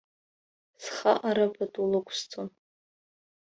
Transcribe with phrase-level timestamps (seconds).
[0.83, 2.47] Схаҟара пату лықәысҵон.